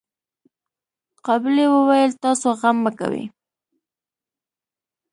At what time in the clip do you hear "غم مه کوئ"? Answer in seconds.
2.59-3.23